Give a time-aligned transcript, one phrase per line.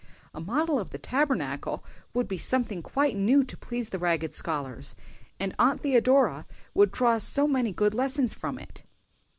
[0.33, 1.83] A model of the Tabernacle
[2.15, 4.95] would be something quite new to please the ragged scholars,
[5.39, 8.81] and Aunt Theodora would draw so many good lessons from it."